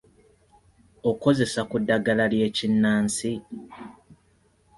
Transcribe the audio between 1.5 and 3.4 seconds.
ku ddagala ly’ekinnansi?